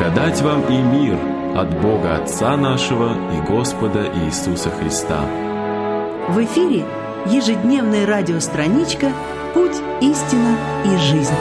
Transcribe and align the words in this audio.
Благодать 0.00 0.40
вам 0.40 0.62
и 0.62 0.78
мир 0.80 1.18
от 1.54 1.78
Бога 1.82 2.16
Отца 2.16 2.56
нашего 2.56 3.12
и 3.36 3.46
Господа 3.46 4.10
Иисуса 4.24 4.70
Христа. 4.70 5.20
В 6.30 6.42
эфире 6.42 6.86
ежедневная 7.26 8.06
радиостраничка 8.06 9.12
«Путь, 9.52 9.76
истина 10.00 10.56
и 10.86 10.96
жизнь». 10.96 11.34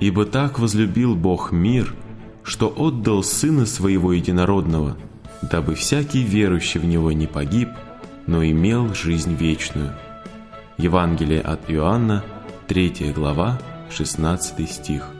«Ибо 0.00 0.24
так 0.24 0.58
возлюбил 0.58 1.14
Бог 1.14 1.52
мир, 1.52 1.94
что 2.42 2.74
отдал 2.76 3.22
Сына 3.22 3.66
Своего 3.66 4.12
Единородного, 4.12 4.96
дабы 5.42 5.76
всякий 5.76 6.24
верующий 6.24 6.80
в 6.80 6.86
Него 6.86 7.12
не 7.12 7.28
погиб, 7.28 7.68
но 8.26 8.44
имел 8.44 8.92
жизнь 8.94 9.36
вечную». 9.36 9.92
Евангелие 10.76 11.42
от 11.42 11.70
Иоанна, 11.70 12.24
3 12.70 13.12
глава, 13.12 13.58
16 13.90 14.70
стих. 14.70 15.19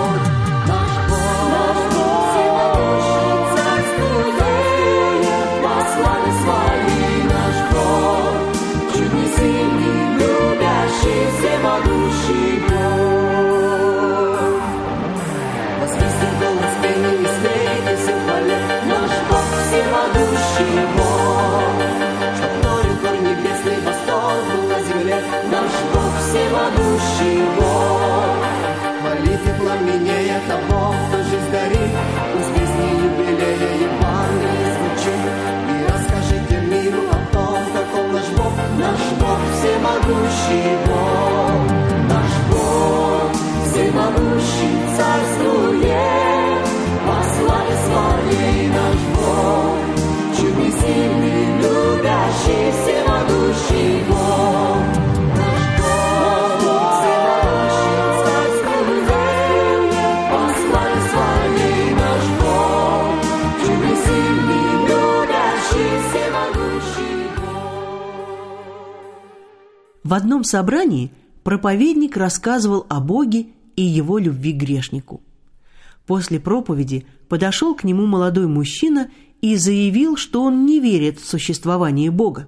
В 70.03 70.13
одном 70.13 70.43
собрании 70.43 71.11
проповедник 71.43 72.17
рассказывал 72.17 72.85
о 72.89 72.99
Боге 72.99 73.47
и 73.75 73.83
его 73.83 74.17
любви 74.17 74.53
к 74.53 74.57
грешнику. 74.57 75.21
После 76.05 76.39
проповеди 76.39 77.05
подошел 77.29 77.75
к 77.75 77.83
нему 77.83 78.05
молодой 78.05 78.47
мужчина 78.47 79.11
и 79.41 79.55
заявил, 79.55 80.17
что 80.17 80.43
он 80.43 80.65
не 80.65 80.79
верит 80.79 81.19
в 81.19 81.27
существование 81.27 82.11
Бога. 82.11 82.47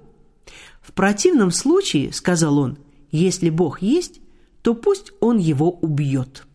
«В 0.82 0.92
противном 0.92 1.50
случае,— 1.50 2.12
сказал 2.12 2.58
он,— 2.58 2.78
если 3.10 3.48
Бог 3.50 3.80
есть, 3.80 4.20
то 4.62 4.74
пусть 4.74 5.12
он 5.20 5.38
его 5.38 5.70
убьет». 5.70 6.46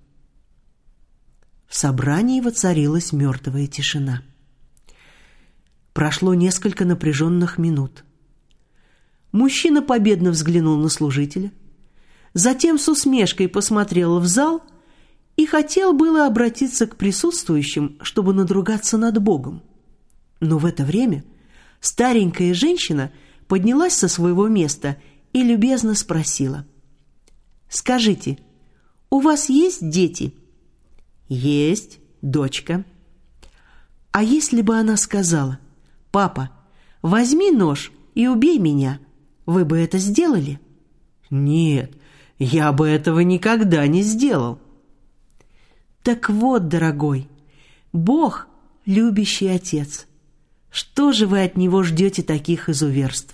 В 1.68 1.76
собрании 1.76 2.42
воцарилась 2.42 3.12
мертвая 3.12 3.68
тишина. 3.68 4.24
Прошло 5.94 6.34
несколько 6.34 6.86
напряженных 6.86 7.58
минут. 7.58 8.04
Мужчина 9.32 9.82
победно 9.82 10.32
взглянул 10.32 10.78
на 10.78 10.90
служителя, 10.90 11.52
затем 12.34 12.80
с 12.80 12.88
усмешкой 12.88 13.48
посмотрел 13.48 14.20
в 14.20 14.26
зал 14.26 14.64
и 15.36 15.46
хотел 15.46 15.94
было 15.94 16.26
обратиться 16.26 16.88
к 16.88 16.96
присутствующим, 16.96 18.00
чтобы 18.02 18.34
надругаться 18.34 18.98
над 18.98 19.22
Богом. 19.22 19.62
Но 20.40 20.58
в 20.58 20.66
это 20.66 20.84
время 20.84 21.24
старенькая 21.80 22.54
женщина 22.54 23.12
поднялась 23.48 23.94
со 23.94 24.08
своего 24.08 24.48
места 24.48 24.98
и 25.32 25.44
любезно 25.44 25.94
спросила. 25.94 26.66
«Скажите, 27.70 28.40
у 29.12 29.20
вас 29.20 29.50
есть 29.50 29.88
дети?» 29.88 30.34
«Есть, 31.28 32.00
дочка». 32.24 32.84
А 34.12 34.24
если 34.24 34.62
бы 34.62 34.76
она 34.76 34.98
сказала, 34.98 35.60
«Папа, 36.12 36.50
возьми 37.04 37.52
нож 37.52 37.92
и 38.16 38.28
убей 38.28 38.58
меня», 38.58 39.00
вы 39.50 39.66
бы 39.66 39.80
это 39.80 39.98
сделали? 39.98 40.60
Нет, 41.30 41.92
я 42.38 42.72
бы 42.72 42.88
этого 42.88 43.22
никогда 43.22 43.86
не 43.88 44.04
сделал. 44.04 44.60
Так 46.04 46.30
вот, 46.30 46.68
дорогой, 46.68 47.28
Бог– 47.92 48.48
любящий 48.86 49.48
Отец. 49.48 50.08
Что 50.70 51.12
же 51.12 51.26
вы 51.26 51.44
от 51.44 51.58
Него 51.58 51.84
ждете 51.84 52.22
таких 52.22 52.70
изуверств? 52.70 53.34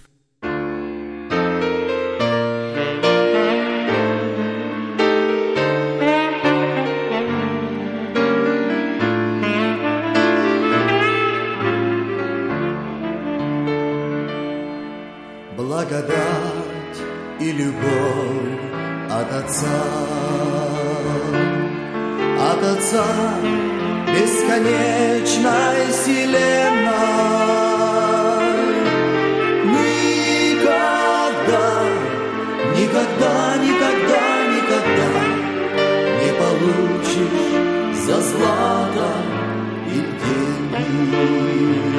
От 19.25 19.33
Отца. 19.33 19.81
От 22.51 22.63
Отца 22.63 23.05
бесконечной 24.13 25.79
вселенной. 25.91 26.95
Никогда, 29.75 30.87
никогда, 32.77 33.35
никогда, 33.65 34.23
никогда 34.55 35.11
не 36.21 36.31
получишь 36.41 37.47
за 38.05 38.17
злато 38.21 39.09
и 39.87 39.97
деньги. 40.21 41.94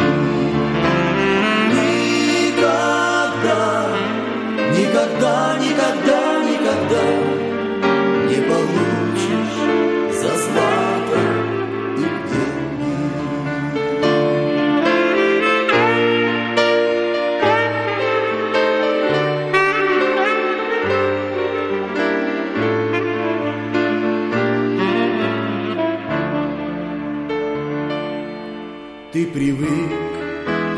Привык 29.37 29.91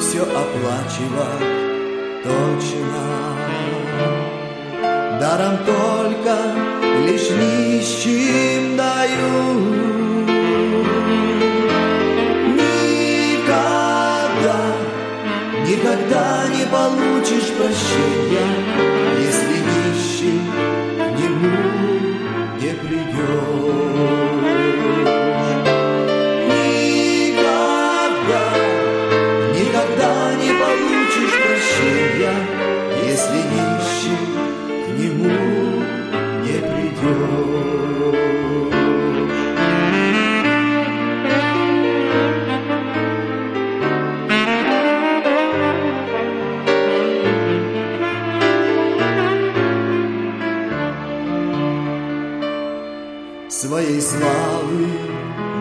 все 0.01 0.23
оплачивать 0.23 1.47
точно. 2.25 3.37
Даром 5.21 5.59
только 5.65 6.35
лишь 7.07 7.31
нищим 7.31 8.77
даю. 8.77 9.39
Никогда, 13.29 14.61
никогда 15.65 16.27
не 16.49 16.65
получишь 16.67 17.51
прощения, 17.57 18.28
Своей 53.78 54.02
славы 54.02 54.88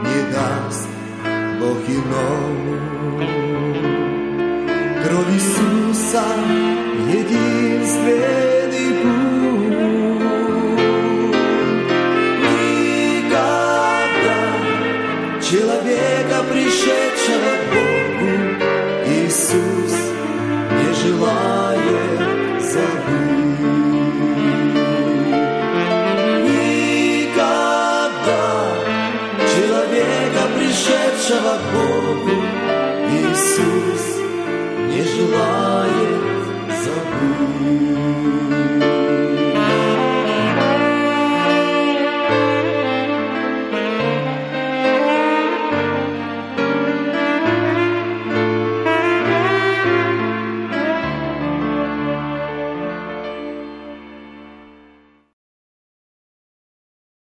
не 0.03 0.33
даст 0.33 0.89
Бог 1.61 1.79
иному. 1.87 2.79
Кровь 5.05 5.35
Иисуса — 5.35 7.07
единственный 7.13 8.46
пришедшего 30.56 31.58
к 31.58 31.66
Богу 31.74 32.36
Иисус 33.12 34.04
не 34.90 35.04
желает 35.04 36.22
забыть. 36.84 38.07